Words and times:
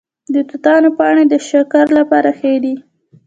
د 0.33 0.35
توتانو 0.49 0.89
پاڼې 0.97 1.23
د 1.33 1.35
شکر 1.49 1.85
لپاره 1.97 2.29
ښې 2.39 2.53
دي؟ 2.63 2.75